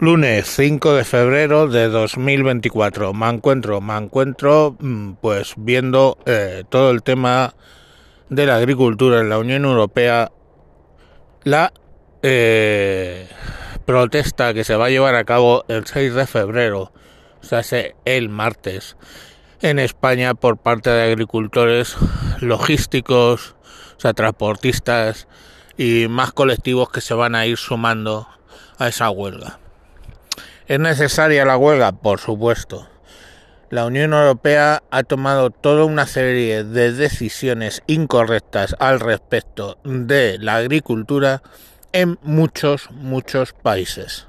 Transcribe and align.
Lunes 0.00 0.46
5 0.54 0.94
de 0.94 1.04
febrero 1.04 1.66
de 1.66 1.88
2024. 1.88 3.12
Me 3.14 3.28
encuentro, 3.28 3.80
me 3.80 3.96
encuentro 3.96 4.76
mm, 4.78 5.14
pues 5.14 5.54
viendo 5.56 6.18
eh, 6.24 6.62
todo 6.68 6.92
el 6.92 7.02
tema 7.02 7.54
de 8.28 8.46
la 8.46 8.54
agricultura 8.58 9.20
en 9.20 9.28
la 9.28 9.38
Unión 9.38 9.64
Europea, 9.64 10.30
la 11.42 11.72
eh, 12.22 13.28
protesta 13.86 14.54
que 14.54 14.62
se 14.62 14.76
va 14.76 14.86
a 14.86 14.90
llevar 14.90 15.16
a 15.16 15.24
cabo 15.24 15.64
el 15.66 15.84
6 15.84 16.14
de 16.14 16.26
febrero, 16.28 16.92
o 17.42 17.44
sea, 17.44 17.62
el 18.04 18.28
martes, 18.28 18.96
en 19.62 19.80
España 19.80 20.34
por 20.34 20.58
parte 20.58 20.90
de 20.90 21.10
agricultores 21.10 21.96
logísticos, 22.40 23.56
o 23.96 24.00
sea, 24.00 24.12
transportistas 24.14 25.26
y 25.76 26.06
más 26.06 26.32
colectivos 26.32 26.88
que 26.88 27.00
se 27.00 27.14
van 27.14 27.34
a 27.34 27.46
ir 27.46 27.56
sumando 27.56 28.28
a 28.78 28.86
esa 28.86 29.10
huelga. 29.10 29.58
¿Es 30.68 30.78
necesaria 30.78 31.46
la 31.46 31.56
huelga? 31.56 31.92
Por 31.92 32.20
supuesto. 32.20 32.86
La 33.70 33.86
Unión 33.86 34.12
Europea 34.12 34.82
ha 34.90 35.02
tomado 35.02 35.48
toda 35.48 35.84
una 35.86 36.06
serie 36.06 36.62
de 36.62 36.92
decisiones 36.92 37.82
incorrectas 37.86 38.76
al 38.78 39.00
respecto 39.00 39.78
de 39.84 40.36
la 40.38 40.56
agricultura 40.56 41.40
en 41.92 42.18
muchos, 42.22 42.90
muchos 42.90 43.54
países. 43.54 44.26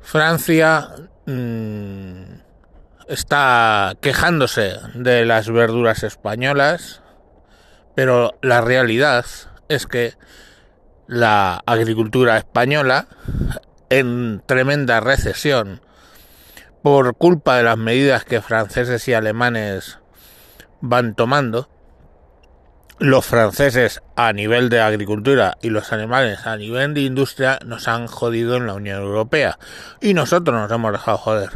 Francia 0.00 0.90
mmm, 1.26 2.40
está 3.08 3.94
quejándose 4.00 4.78
de 4.94 5.24
las 5.24 5.48
verduras 5.48 6.02
españolas, 6.02 7.02
pero 7.94 8.32
la 8.42 8.62
realidad 8.62 9.24
es 9.68 9.86
que 9.86 10.14
la 11.06 11.62
agricultura 11.66 12.36
española 12.36 13.06
en 13.98 14.42
tremenda 14.46 15.00
recesión 15.00 15.80
por 16.82 17.16
culpa 17.16 17.56
de 17.56 17.62
las 17.62 17.78
medidas 17.78 18.24
que 18.24 18.40
franceses 18.40 19.06
y 19.08 19.14
alemanes 19.14 19.98
van 20.80 21.14
tomando. 21.14 21.68
Los 22.98 23.26
franceses 23.26 24.02
a 24.16 24.32
nivel 24.32 24.68
de 24.68 24.80
agricultura 24.80 25.58
y 25.60 25.70
los 25.70 25.92
alemanes 25.92 26.46
a 26.46 26.56
nivel 26.56 26.94
de 26.94 27.00
industria 27.00 27.58
nos 27.64 27.88
han 27.88 28.06
jodido 28.06 28.56
en 28.56 28.66
la 28.66 28.74
Unión 28.74 29.02
Europea 29.02 29.58
y 30.00 30.14
nosotros 30.14 30.54
nos 30.54 30.70
hemos 30.70 30.92
dejado 30.92 31.18
joder. 31.18 31.50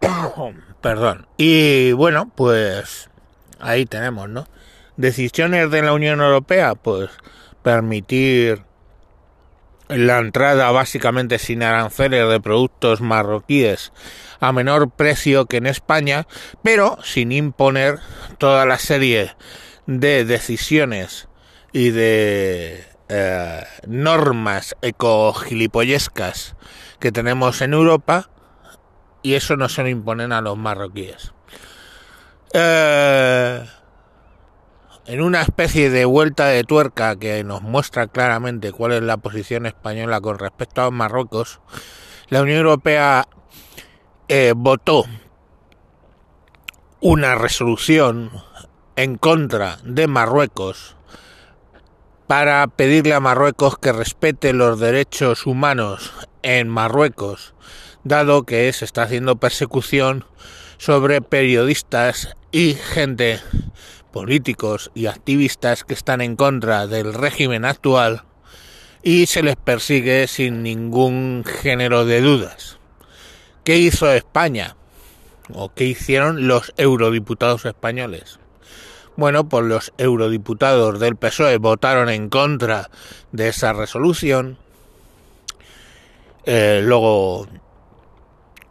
Perdón. 0.80 1.26
Y 1.36 1.92
bueno, 1.92 2.30
pues 2.34 3.10
ahí 3.58 3.86
tenemos, 3.86 4.28
¿no? 4.28 4.46
Decisiones 4.96 5.70
de 5.70 5.82
la 5.82 5.92
Unión 5.92 6.20
Europea, 6.20 6.74
pues 6.74 7.10
permitir 7.62 8.62
la 9.88 10.18
entrada 10.18 10.70
básicamente 10.70 11.38
sin 11.38 11.62
aranceles 11.62 12.28
de 12.28 12.40
productos 12.40 13.00
marroquíes 13.00 13.92
a 14.40 14.52
menor 14.52 14.90
precio 14.90 15.46
que 15.46 15.58
en 15.58 15.66
España, 15.66 16.26
pero 16.62 16.98
sin 17.02 17.32
imponer 17.32 17.98
toda 18.38 18.66
la 18.66 18.78
serie 18.78 19.34
de 19.86 20.24
decisiones 20.24 21.28
y 21.72 21.90
de 21.90 22.84
eh, 23.08 23.64
normas 23.86 24.76
ecogilipollescas 24.82 26.56
que 26.98 27.12
tenemos 27.12 27.60
en 27.62 27.72
Europa 27.72 28.30
y 29.22 29.34
eso 29.34 29.56
no 29.56 29.68
se 29.68 29.82
lo 29.82 29.88
imponen 29.88 30.32
a 30.32 30.40
los 30.40 30.56
marroquíes. 30.56 31.32
Eh, 32.52 33.64
en 35.06 35.20
una 35.20 35.42
especie 35.42 35.88
de 35.88 36.04
vuelta 36.04 36.46
de 36.46 36.64
tuerca 36.64 37.16
que 37.16 37.44
nos 37.44 37.62
muestra 37.62 38.08
claramente 38.08 38.72
cuál 38.72 38.92
es 38.92 39.02
la 39.02 39.16
posición 39.18 39.66
española 39.66 40.20
con 40.20 40.38
respecto 40.38 40.82
a 40.82 40.90
Marruecos, 40.90 41.60
la 42.28 42.42
Unión 42.42 42.58
Europea 42.58 43.28
eh, 44.28 44.52
votó 44.56 45.04
una 47.00 47.36
resolución 47.36 48.32
en 48.96 49.16
contra 49.16 49.78
de 49.84 50.08
Marruecos 50.08 50.96
para 52.26 52.66
pedirle 52.66 53.14
a 53.14 53.20
Marruecos 53.20 53.78
que 53.78 53.92
respete 53.92 54.52
los 54.52 54.80
derechos 54.80 55.46
humanos 55.46 56.12
en 56.42 56.68
Marruecos, 56.68 57.54
dado 58.02 58.42
que 58.42 58.72
se 58.72 58.84
está 58.84 59.04
haciendo 59.04 59.36
persecución 59.36 60.24
sobre 60.78 61.20
periodistas 61.20 62.34
y 62.50 62.74
gente 62.74 63.40
políticos 64.12 64.90
y 64.94 65.06
activistas 65.06 65.84
que 65.84 65.94
están 65.94 66.20
en 66.20 66.36
contra 66.36 66.86
del 66.86 67.14
régimen 67.14 67.64
actual 67.64 68.24
y 69.02 69.26
se 69.26 69.42
les 69.44 69.54
persigue 69.54 70.26
sin 70.26 70.64
ningún 70.64 71.44
género 71.46 72.04
de 72.04 72.20
dudas. 72.20 72.78
¿Qué 73.62 73.76
hizo 73.76 74.10
España? 74.10 74.76
¿O 75.52 75.72
qué 75.72 75.84
hicieron 75.84 76.48
los 76.48 76.72
eurodiputados 76.76 77.64
españoles? 77.66 78.40
Bueno, 79.16 79.48
pues 79.48 79.64
los 79.64 79.92
eurodiputados 79.96 80.98
del 80.98 81.14
PSOE 81.14 81.58
votaron 81.58 82.08
en 82.08 82.28
contra 82.28 82.90
de 83.30 83.48
esa 83.48 83.72
resolución. 83.72 84.58
Eh, 86.44 86.80
luego 86.82 87.46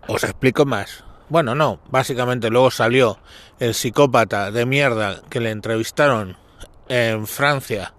os 0.07 0.23
explico 0.23 0.65
más. 0.65 1.04
Bueno, 1.27 1.55
no, 1.55 1.79
básicamente 1.89 2.49
luego 2.49 2.69
salió 2.69 3.17
el 3.59 3.73
psicópata 3.73 4.51
de 4.51 4.65
mierda 4.65 5.21
que 5.29 5.39
le 5.39 5.49
entrevistaron 5.49 6.37
en 6.87 7.25
Francia 7.25 7.93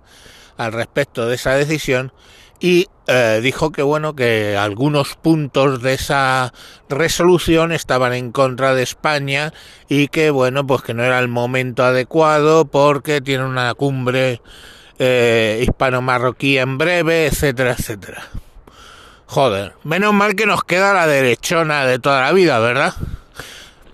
al 0.57 0.73
respecto 0.73 1.27
de 1.27 1.35
esa 1.35 1.55
decisión 1.55 2.13
y 2.61 2.89
eh, 3.07 3.41
dijo 3.43 3.71
que 3.71 3.83
bueno 3.83 4.15
que 4.15 4.57
algunos 4.57 5.17
puntos 5.17 5.83
de 5.83 5.95
esa 5.95 6.53
resolución 6.89 7.73
estaban 7.73 8.15
en 8.15 8.33
contra 8.33 8.75
de 8.75 8.83
España 8.83 9.53
y 9.89 10.09
que 10.09 10.31
bueno 10.31 10.67
pues 10.67 10.83
que 10.83 10.95
no 10.95 11.05
era 11.05 11.19
el 11.19 11.29
momento 11.29 11.85
adecuado 11.85 12.65
porque 12.65 13.21
tiene 13.21 13.45
una 13.45 13.75
cumbre 13.75 14.41
eh, 14.99 15.63
hispano-marroquí 15.63 16.59
en 16.59 16.79
breve 16.79 17.27
etcétera 17.27 17.73
etcétera. 17.79 18.23
Joder 19.27 19.75
menos 19.85 20.15
mal 20.15 20.35
que 20.35 20.47
nos 20.47 20.65
queda 20.65 20.95
la 20.95 21.07
derechona 21.07 21.85
de 21.85 21.99
toda 21.99 22.23
la 22.23 22.33
vida 22.33 22.59
verdad 22.59 22.95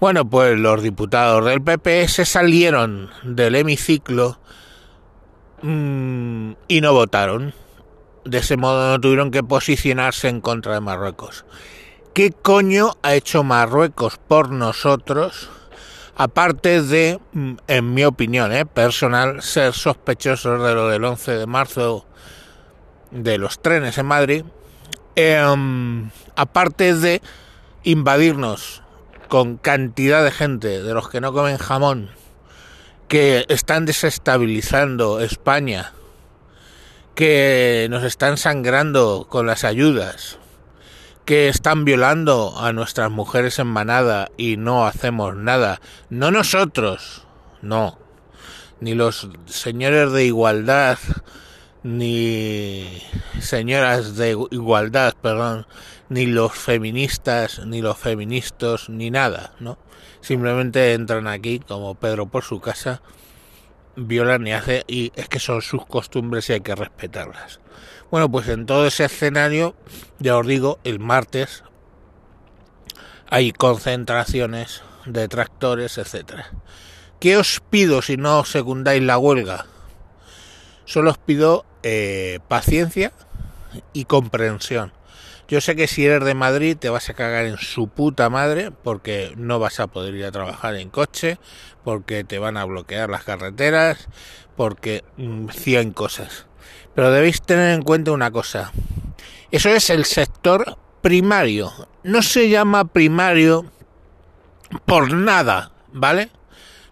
bueno, 0.03 0.29
pues 0.29 0.59
los 0.59 0.83
diputados 0.83 1.45
del 1.45 1.63
PP 1.63 2.09
se 2.09 2.25
salieron 2.25 3.11
del 3.23 3.55
hemiciclo 3.55 4.41
mmm, 5.63 6.55
y 6.67 6.81
no 6.81 6.93
votaron. 6.93 7.55
De 8.25 8.39
ese 8.39 8.57
modo 8.57 8.91
no 8.91 9.01
tuvieron 9.01 9.31
que 9.31 9.45
posicionarse 9.45 10.27
en 10.27 10.41
contra 10.41 10.75
de 10.75 10.81
Marruecos. 10.81 11.45
¿Qué 12.15 12.33
coño 12.33 12.97
ha 13.03 13.15
hecho 13.15 13.45
Marruecos 13.45 14.19
por 14.19 14.51
nosotros? 14.51 15.51
Aparte 16.17 16.83
de, 16.83 17.21
mm, 17.33 17.53
en 17.69 17.95
mi 17.95 18.05
opinión 18.05 18.53
eh, 18.53 18.67
personal, 18.67 19.41
ser 19.41 19.73
sospechosos 19.73 20.61
de 20.65 20.75
lo 20.75 20.89
del 20.89 21.05
11 21.05 21.31
de 21.31 21.47
marzo 21.47 22.07
de 23.13 23.39
los 23.39 23.63
trenes 23.63 23.97
en 23.99 24.07
Madrid, 24.07 24.45
eh, 25.15 25.41
aparte 26.35 26.93
de 26.97 27.23
invadirnos 27.85 28.83
con 29.33 29.57
cantidad 29.57 30.23
de 30.23 30.31
gente, 30.31 30.83
de 30.83 30.93
los 30.93 31.09
que 31.09 31.23
no 31.23 31.33
comen 31.33 31.57
jamón, 31.57 32.11
que 33.09 33.47
están 33.49 33.87
desestabilizando 33.87 35.21
España, 35.21 35.95
que 37.15 37.87
nos 37.89 38.05
están 38.05 38.37
sangrando 38.37 39.27
con 39.31 39.47
las 39.47 39.65
ayudas, 39.65 40.39
que 41.25 41.49
están 41.49 41.87
violando 41.87 42.59
a 42.59 42.75
nuestras 42.75 43.11
mujeres 43.11 43.59
en 43.59 43.69
manada 43.69 44.29
y 44.37 44.59
no 44.59 44.87
hacemos 44.87 45.35
nada. 45.35 45.81
No 46.11 46.31
nosotros, 46.31 47.27
no. 47.63 47.99
Ni 48.81 48.93
los 48.93 49.31
señores 49.47 50.13
de 50.13 50.27
igualdad, 50.27 50.99
ni 51.83 53.03
señoras 53.41 54.17
de 54.17 54.31
igualdad, 54.51 55.15
perdón, 55.21 55.67
ni 56.09 56.27
los 56.27 56.53
feministas, 56.53 57.61
ni 57.67 57.83
los 57.83 57.99
feministas, 57.99 58.89
ni 58.89 59.11
nada, 59.11 59.55
¿no? 59.61 59.79
Simplemente 60.21 60.93
entran 60.95 61.27
aquí 61.27 61.59
como 61.59 61.95
Pedro 61.95 62.27
por 62.27 62.45
su 62.45 62.61
casa, 62.61 63.03
violan 63.97 64.47
y 64.47 64.53
hace, 64.53 64.85
y 64.87 65.13
es 65.17 65.29
que 65.29 65.41
son 65.41 65.63
sus 65.63 65.85
costumbres 65.87 66.49
y 66.49 66.55
hay 66.55 66.61
que 66.61 66.75
respetarlas. 66.75 67.61
Bueno, 68.11 68.31
pues 68.31 68.49
en 68.49 68.67
todo 68.67 68.87
ese 68.87 69.05
escenario, 69.05 69.75
ya 70.19 70.37
os 70.37 70.47
digo, 70.47 70.79
el 70.85 71.01
martes 71.01 71.65
hay 73.29 73.53
concentraciones 73.53 74.83
de 75.07 75.27
tractores, 75.29 75.97
etcétera. 75.99 76.53
¿Qué 77.19 77.37
os 77.37 77.61
pido 77.71 78.03
si 78.03 78.17
no 78.17 78.45
secundáis 78.45 79.03
la 79.03 79.17
huelga? 79.17 79.67
Solo 80.85 81.11
os 81.11 81.19
pido 81.19 81.65
eh, 81.83 82.41
paciencia 82.49 83.13
y 83.93 84.05
comprensión 84.05 84.93
yo 85.53 85.61
sé 85.61 85.77
que 85.77 85.87
si 85.87 86.07
eres 86.07 86.25
de 86.25 86.33
Madrid 86.33 86.79
te 86.79 86.89
vas 86.89 87.11
a 87.11 87.15
cagar 87.15 87.45
en 87.45 87.59
su 87.59 87.87
puta 87.89 88.31
madre 88.31 88.71
porque 88.71 89.35
no 89.37 89.59
vas 89.59 89.81
a 89.81 89.87
poder 89.87 90.15
ir 90.15 90.25
a 90.25 90.33
trabajar 90.33 90.77
en 90.77 90.89
coche, 90.89 91.39
porque 91.85 92.25
te 92.25 92.39
van 92.39 92.57
a 92.57 92.65
bloquear 92.65 93.11
las 93.11 93.25
carreteras, 93.25 94.09
porque 94.57 95.05
100 95.19 95.89
mm, 95.89 95.93
cosas. 95.93 96.47
Pero 96.95 97.11
debéis 97.11 97.43
tener 97.43 97.75
en 97.75 97.83
cuenta 97.83 98.13
una 98.13 98.31
cosa. 98.31 98.73
Eso 99.51 99.69
es 99.69 99.91
el 99.91 100.07
sector 100.07 100.79
primario. 101.03 101.71
No 102.03 102.23
se 102.23 102.49
llama 102.49 102.87
primario 102.87 103.67
por 104.87 105.13
nada, 105.13 105.73
¿vale? 105.93 106.31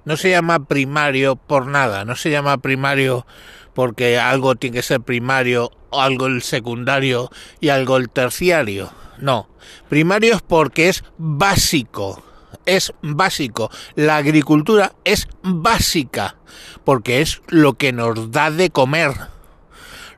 No 0.05 0.19
se 0.19 0.29
llama 0.29 0.67
primario 0.67 1.37
por 1.37 1.67
nada, 1.67 2.05
no 2.05 2.15
se 2.15 2.31
llama 2.31 2.59
primario 2.59 3.27
porque 3.75 4.19
algo 4.19 4.55
tiene 4.55 4.77
que 4.77 4.83
ser 4.83 5.01
primario, 5.01 5.71
algo 5.93 6.27
el 6.27 6.43
secundario 6.43 7.31
y 7.61 7.69
algo 7.69 7.97
el 7.97 8.09
terciario. 8.09 8.91
No, 9.19 9.49
primario 9.89 10.37
es 10.37 10.43
porque 10.43 10.89
es 10.89 11.05
básico, 11.19 12.23
es 12.67 12.93
básico. 13.03 13.71
La 13.95 14.17
agricultura 14.17 14.93
es 15.05 15.29
básica 15.43 16.37
porque 16.85 17.21
es 17.21 17.43
lo 17.49 17.75
que 17.75 17.93
nos 17.93 18.33
da 18.33 18.51
de 18.51 18.71
comer, 18.71 19.13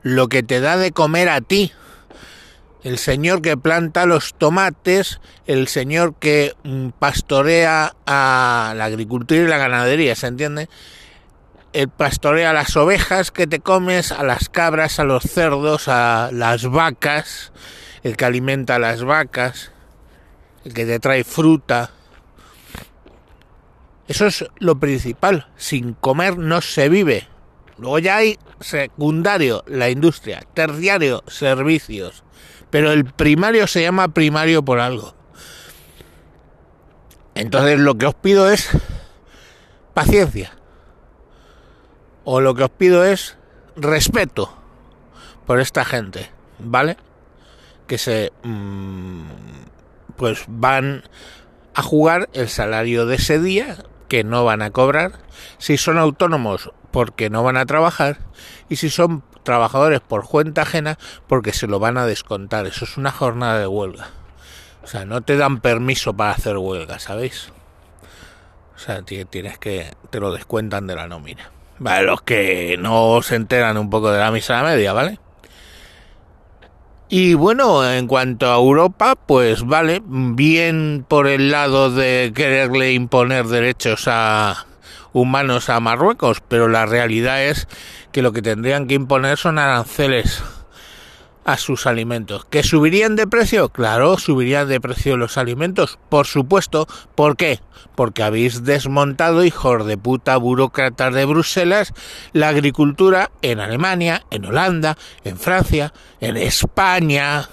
lo 0.01 0.27
que 0.29 0.43
te 0.43 0.59
da 0.59 0.77
de 0.77 0.91
comer 0.91 1.29
a 1.29 1.41
ti 1.41 1.71
el 2.83 2.97
señor 2.97 3.41
que 3.41 3.57
planta 3.57 4.05
los 4.05 4.33
tomates, 4.33 5.21
el 5.47 5.67
señor 5.67 6.15
que 6.15 6.53
mm, 6.63 6.89
pastorea 6.99 7.95
a 8.05 8.73
la 8.75 8.85
agricultura 8.85 9.41
y 9.41 9.47
la 9.47 9.57
ganadería, 9.57 10.15
¿se 10.15 10.27
entiende? 10.27 10.69
El 11.73 11.89
pastorea 11.89 12.53
las 12.53 12.77
ovejas 12.77 13.31
que 13.31 13.47
te 13.47 13.59
comes, 13.59 14.11
a 14.11 14.23
las 14.23 14.47
cabras, 14.49 14.99
a 14.99 15.03
los 15.03 15.23
cerdos, 15.23 15.87
a 15.87 16.29
las 16.31 16.67
vacas, 16.69 17.51
el 18.03 18.15
que 18.15 18.25
alimenta 18.25 18.75
a 18.75 18.79
las 18.79 19.03
vacas, 19.03 19.71
el 20.65 20.73
que 20.73 20.85
te 20.85 20.99
trae 20.99 21.23
fruta. 21.23 21.89
Eso 24.07 24.27
es 24.27 24.45
lo 24.59 24.79
principal. 24.79 25.47
Sin 25.57 25.93
comer 25.93 26.37
no 26.37 26.61
se 26.61 26.89
vive. 26.89 27.27
Luego 27.77 27.99
ya 27.99 28.17
hay 28.17 28.37
secundario, 28.59 29.63
la 29.67 29.89
industria, 29.89 30.43
terciario, 30.53 31.23
servicios 31.27 32.23
pero 32.73 32.91
el 32.91 33.05
primario 33.05 33.67
se 33.67 33.83
llama 33.83 34.15
primario 34.15 34.65
por 34.65 34.79
algo. 34.79 35.13
Entonces 37.35 37.77
lo 37.77 37.99
que 37.99 38.07
os 38.07 38.15
pido 38.15 38.49
es 38.49 38.67
paciencia. 39.93 40.53
O 42.23 42.41
lo 42.41 42.55
que 42.55 42.63
os 42.63 42.69
pido 42.69 43.03
es 43.03 43.37
respeto 43.75 44.53
por 45.45 45.59
esta 45.59 45.83
gente, 45.85 46.29
¿vale? 46.59 46.97
Que 47.87 47.97
se 47.97 48.31
mm, 48.43 49.23
pues 50.15 50.45
van 50.47 51.03
a 51.73 51.81
jugar 51.81 52.29
el 52.33 52.49
salario 52.49 53.05
de 53.05 53.15
ese 53.15 53.39
día 53.39 53.77
que 54.07 54.23
no 54.23 54.45
van 54.45 54.61
a 54.61 54.71
cobrar, 54.71 55.19
si 55.57 55.77
son 55.77 55.97
autónomos 55.97 56.71
porque 56.91 57.29
no 57.29 57.43
van 57.43 57.57
a 57.57 57.65
trabajar 57.65 58.19
y 58.69 58.75
si 58.75 58.89
son 58.89 59.23
trabajadores 59.43 59.99
por 59.99 60.25
cuenta 60.25 60.61
ajena 60.61 60.97
porque 61.27 61.51
se 61.51 61.67
lo 61.67 61.79
van 61.79 61.97
a 61.97 62.05
descontar. 62.05 62.67
Eso 62.67 62.85
es 62.85 62.97
una 62.97 63.11
jornada 63.11 63.59
de 63.59 63.67
huelga. 63.67 64.09
O 64.83 64.87
sea, 64.87 65.05
no 65.05 65.21
te 65.21 65.37
dan 65.37 65.61
permiso 65.61 66.13
para 66.13 66.31
hacer 66.31 66.57
huelga, 66.57 66.99
¿sabéis? 66.99 67.51
O 68.75 68.79
sea, 68.79 69.01
tienes 69.01 69.57
que 69.57 69.93
te 70.09 70.19
lo 70.19 70.31
descuentan 70.31 70.87
de 70.87 70.95
la 70.95 71.07
nómina. 71.07 71.52
Vale, 71.79 72.05
los 72.05 72.21
que 72.21 72.77
no 72.79 73.21
se 73.21 73.35
enteran 73.35 73.77
un 73.77 73.89
poco 73.89 74.11
de 74.11 74.19
la 74.19 74.31
misa 74.31 74.63
media, 74.63 74.93
¿vale? 74.93 75.19
Y 77.09 77.35
bueno, 77.35 77.87
en 77.87 78.07
cuanto 78.07 78.51
a 78.51 78.55
Europa, 78.55 79.15
pues 79.15 79.63
vale, 79.65 80.01
bien 80.05 81.05
por 81.07 81.27
el 81.27 81.51
lado 81.51 81.91
de 81.91 82.31
quererle 82.33 82.93
imponer 82.93 83.45
derechos 83.45 84.05
a 84.07 84.65
humanos 85.11 85.69
a 85.69 85.79
Marruecos, 85.79 86.41
pero 86.47 86.67
la 86.67 86.85
realidad 86.85 87.43
es 87.43 87.67
que 88.11 88.23
lo 88.23 88.31
que 88.31 88.41
tendrían 88.41 88.87
que 88.87 88.95
imponer 88.95 89.37
son 89.37 89.59
aranceles 89.59 90.41
a 91.45 91.57
sus 91.57 91.87
alimentos. 91.87 92.45
¿Que 92.45 92.63
subirían 92.63 93.15
de 93.15 93.27
precio? 93.27 93.69
Claro, 93.69 94.17
subirían 94.17 94.67
de 94.67 94.79
precio 94.81 95.17
los 95.17 95.37
alimentos, 95.37 95.99
por 96.09 96.27
supuesto. 96.27 96.87
¿Por 97.15 97.37
qué? 97.37 97.59
Porque 97.95 98.23
habéis 98.23 98.63
desmontado, 98.63 99.43
hijos 99.43 99.85
de 99.85 99.97
puta 99.97 100.37
burócratas 100.37 101.13
de 101.13 101.25
Bruselas, 101.25 101.93
la 102.31 102.49
agricultura 102.49 103.31
en 103.41 103.59
Alemania, 103.59 104.25
en 104.31 104.45
Holanda, 104.45 104.97
en 105.23 105.37
Francia, 105.37 105.93
en 106.19 106.37
España 106.37 107.49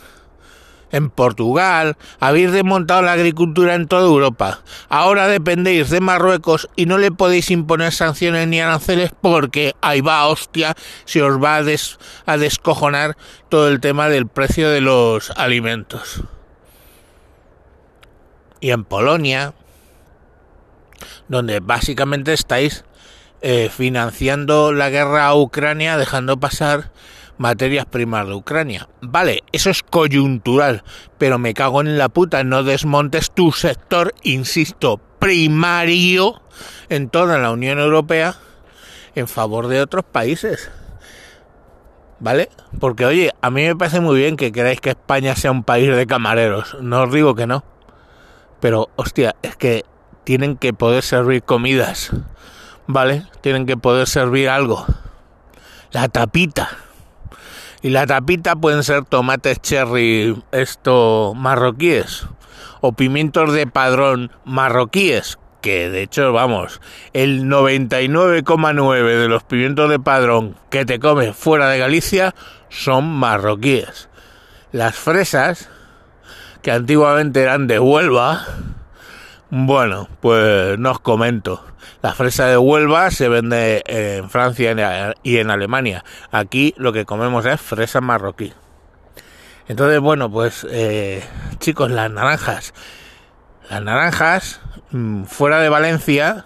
en 0.92 1.10
Portugal, 1.10 1.96
habéis 2.18 2.52
desmontado 2.52 3.02
la 3.02 3.12
agricultura 3.12 3.74
en 3.74 3.86
toda 3.86 4.06
Europa. 4.06 4.60
Ahora 4.88 5.28
dependéis 5.28 5.90
de 5.90 6.00
Marruecos 6.00 6.68
y 6.76 6.86
no 6.86 6.98
le 6.98 7.10
podéis 7.10 7.50
imponer 7.50 7.92
sanciones 7.92 8.48
ni 8.48 8.60
aranceles 8.60 9.12
porque 9.20 9.74
ahí 9.80 10.00
va, 10.00 10.26
hostia, 10.26 10.74
se 11.04 11.22
os 11.22 11.42
va 11.42 11.56
a, 11.56 12.36
descojonar 12.36 13.16
todo 13.48 13.68
el 13.68 13.80
tema 13.80 14.08
del 14.08 14.26
precio 14.26 14.70
de 14.70 14.80
los 14.80 15.30
alimentos. 15.32 16.22
Y 18.60 18.70
en 18.70 18.84
Polonia, 18.84 19.54
donde 21.28 21.60
básicamente 21.60 22.32
estáis 22.32 22.84
eh, 23.40 23.70
financiando 23.74 24.72
la 24.72 24.90
guerra 24.90 25.26
a 25.26 25.34
Ucrania, 25.34 25.96
dejando 25.96 26.38
pasar 26.38 26.90
materias 27.40 27.86
primas 27.86 28.26
de 28.26 28.34
Ucrania. 28.34 28.86
Vale, 29.00 29.44
eso 29.50 29.70
es 29.70 29.82
coyuntural, 29.82 30.84
pero 31.16 31.38
me 31.38 31.54
cago 31.54 31.80
en 31.80 31.96
la 31.96 32.10
puta, 32.10 32.44
no 32.44 32.62
desmontes 32.62 33.30
tu 33.30 33.50
sector, 33.50 34.14
insisto, 34.22 35.00
primario 35.18 36.42
en 36.90 37.08
toda 37.08 37.38
la 37.38 37.50
Unión 37.50 37.78
Europea 37.78 38.36
en 39.14 39.26
favor 39.26 39.68
de 39.68 39.80
otros 39.80 40.04
países. 40.04 40.70
¿Vale? 42.18 42.50
Porque 42.78 43.06
oye, 43.06 43.32
a 43.40 43.48
mí 43.48 43.62
me 43.64 43.74
parece 43.74 44.00
muy 44.00 44.18
bien 44.18 44.36
que 44.36 44.52
queráis 44.52 44.82
que 44.82 44.90
España 44.90 45.34
sea 45.34 45.50
un 45.50 45.64
país 45.64 45.90
de 45.96 46.06
camareros, 46.06 46.76
no 46.82 47.04
os 47.04 47.12
digo 47.12 47.34
que 47.34 47.46
no. 47.46 47.64
Pero 48.60 48.90
hostia, 48.96 49.34
es 49.40 49.56
que 49.56 49.86
tienen 50.24 50.58
que 50.58 50.74
poder 50.74 51.02
servir 51.02 51.42
comidas, 51.42 52.10
¿vale? 52.86 53.24
Tienen 53.40 53.64
que 53.64 53.78
poder 53.78 54.06
servir 54.06 54.50
algo. 54.50 54.84
La 55.90 56.08
tapita. 56.08 56.89
Y 57.82 57.90
la 57.90 58.06
tapita 58.06 58.56
pueden 58.56 58.84
ser 58.84 59.04
tomates 59.04 59.60
cherry 59.60 60.42
esto 60.52 61.32
marroquíes 61.34 62.26
o 62.80 62.92
pimientos 62.92 63.52
de 63.52 63.66
padrón 63.66 64.30
marroquíes, 64.44 65.38
que 65.60 65.90
de 65.90 66.02
hecho, 66.02 66.32
vamos, 66.32 66.80
el 67.12 67.44
99,9 67.44 69.20
de 69.20 69.28
los 69.28 69.44
pimientos 69.44 69.88
de 69.90 69.98
padrón 69.98 70.56
que 70.70 70.84
te 70.84 70.98
comes 70.98 71.36
fuera 71.36 71.68
de 71.68 71.78
Galicia 71.78 72.34
son 72.68 73.06
marroquíes. 73.06 74.08
Las 74.72 74.96
fresas, 74.96 75.68
que 76.62 76.70
antiguamente 76.70 77.42
eran 77.42 77.66
de 77.66 77.78
Huelva, 77.78 78.46
bueno, 79.50 80.08
pues 80.20 80.78
no 80.78 80.92
os 80.92 81.00
comento. 81.00 81.64
La 82.02 82.12
fresa 82.12 82.46
de 82.46 82.56
Huelva 82.56 83.10
se 83.10 83.28
vende 83.28 83.82
en 83.86 84.30
Francia 84.30 85.14
y 85.22 85.36
en 85.38 85.50
Alemania. 85.50 86.04
Aquí 86.30 86.74
lo 86.76 86.92
que 86.92 87.04
comemos 87.04 87.44
es 87.46 87.60
fresa 87.60 88.00
marroquí. 88.00 88.52
Entonces, 89.68 90.00
bueno, 90.00 90.30
pues 90.30 90.66
eh, 90.70 91.22
chicos, 91.58 91.90
las 91.90 92.10
naranjas. 92.10 92.74
Las 93.68 93.82
naranjas, 93.82 94.60
mm, 94.90 95.24
fuera 95.24 95.60
de 95.60 95.68
Valencia, 95.68 96.44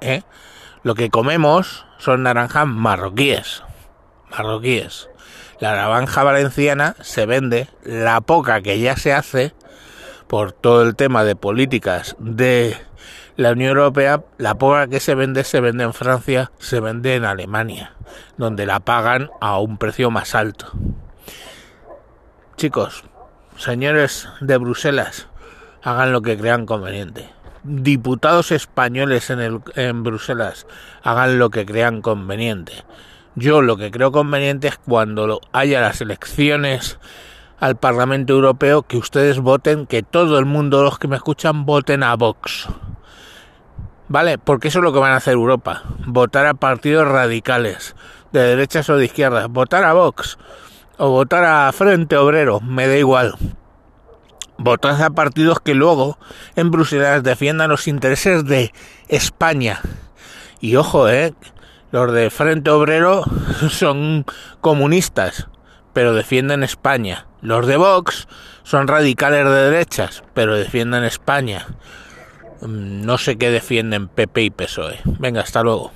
¿eh? 0.00 0.22
lo 0.82 0.94
que 0.94 1.10
comemos 1.10 1.86
son 1.98 2.22
naranjas 2.24 2.66
marroquíes. 2.66 3.62
Marroquíes. 4.30 5.08
La 5.60 5.76
naranja 5.76 6.24
valenciana 6.24 6.96
se 7.02 7.24
vende, 7.24 7.68
la 7.84 8.20
poca 8.20 8.62
que 8.62 8.80
ya 8.80 8.96
se 8.96 9.12
hace, 9.12 9.54
por 10.32 10.52
todo 10.52 10.80
el 10.80 10.96
tema 10.96 11.24
de 11.24 11.36
políticas 11.36 12.16
de 12.18 12.74
la 13.36 13.52
Unión 13.52 13.76
Europea, 13.76 14.22
la 14.38 14.54
poca 14.54 14.86
que 14.86 14.98
se 14.98 15.14
vende 15.14 15.44
se 15.44 15.60
vende 15.60 15.84
en 15.84 15.92
Francia, 15.92 16.52
se 16.58 16.80
vende 16.80 17.16
en 17.16 17.26
Alemania, 17.26 17.92
donde 18.38 18.64
la 18.64 18.80
pagan 18.80 19.28
a 19.42 19.58
un 19.58 19.76
precio 19.76 20.10
más 20.10 20.34
alto. 20.34 20.72
Chicos, 22.56 23.04
señores 23.58 24.26
de 24.40 24.56
Bruselas, 24.56 25.28
hagan 25.82 26.12
lo 26.12 26.22
que 26.22 26.38
crean 26.38 26.64
conveniente. 26.64 27.28
Diputados 27.62 28.52
españoles 28.52 29.28
en, 29.28 29.40
el, 29.40 29.60
en 29.74 30.02
Bruselas, 30.02 30.66
hagan 31.02 31.38
lo 31.38 31.50
que 31.50 31.66
crean 31.66 32.00
conveniente. 32.00 32.72
Yo 33.34 33.60
lo 33.60 33.76
que 33.76 33.90
creo 33.90 34.12
conveniente 34.12 34.68
es 34.68 34.78
cuando 34.78 35.42
haya 35.52 35.82
las 35.82 36.00
elecciones 36.00 36.98
al 37.62 37.76
Parlamento 37.76 38.32
Europeo 38.32 38.82
que 38.82 38.96
ustedes 38.96 39.38
voten, 39.38 39.86
que 39.86 40.02
todo 40.02 40.36
el 40.40 40.46
mundo, 40.46 40.82
los 40.82 40.98
que 40.98 41.06
me 41.06 41.14
escuchan, 41.14 41.64
voten 41.64 42.02
a 42.02 42.16
Vox. 42.16 42.66
¿Vale? 44.08 44.36
Porque 44.36 44.66
eso 44.66 44.80
es 44.80 44.82
lo 44.82 44.92
que 44.92 44.98
van 44.98 45.12
a 45.12 45.18
hacer 45.18 45.34
Europa. 45.34 45.84
Votar 46.04 46.44
a 46.46 46.54
partidos 46.54 47.06
radicales, 47.06 47.94
de 48.32 48.40
derechas 48.40 48.90
o 48.90 48.96
de 48.96 49.04
izquierdas. 49.04 49.48
Votar 49.48 49.84
a 49.84 49.92
Vox. 49.92 50.38
O 50.98 51.10
votar 51.10 51.44
a 51.44 51.70
Frente 51.70 52.16
Obrero. 52.16 52.58
Me 52.60 52.88
da 52.88 52.96
igual. 52.96 53.36
Votar 54.58 55.00
a 55.00 55.10
partidos 55.10 55.60
que 55.60 55.74
luego 55.74 56.18
en 56.56 56.72
Bruselas 56.72 57.22
defiendan 57.22 57.70
los 57.70 57.86
intereses 57.86 58.44
de 58.44 58.72
España. 59.06 59.80
Y 60.58 60.74
ojo, 60.74 61.08
¿eh? 61.08 61.32
Los 61.92 62.12
de 62.12 62.28
Frente 62.30 62.70
Obrero 62.70 63.22
son 63.70 64.26
comunistas, 64.60 65.46
pero 65.92 66.12
defienden 66.12 66.64
España. 66.64 67.28
Los 67.42 67.66
de 67.66 67.76
Vox 67.76 68.28
son 68.62 68.86
radicales 68.86 69.44
de 69.44 69.70
derechas, 69.70 70.22
pero 70.32 70.56
defienden 70.56 71.02
España. 71.02 71.66
Mm, 72.60 73.04
no 73.04 73.18
sé 73.18 73.36
qué 73.36 73.50
defienden 73.50 74.06
PP 74.06 74.42
y 74.42 74.50
PSOE. 74.50 75.00
Venga, 75.04 75.40
hasta 75.40 75.62
luego. 75.62 75.90